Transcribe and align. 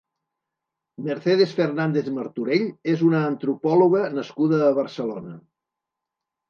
Mercedes 1.07 1.51
Fernández-Martorell 1.59 2.65
és 2.95 3.05
una 3.11 3.23
antropòloga 3.29 4.03
nascuda 4.19 4.65
a 4.71 4.75
Barcelona. 4.83 5.41